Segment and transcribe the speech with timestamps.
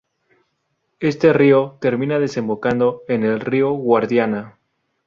[0.99, 4.57] Este rio, termina desembocando en el rio Guadiana.